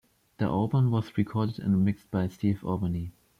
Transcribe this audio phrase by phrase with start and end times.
[0.39, 3.11] The album was recorded and mixed by Steve Albini.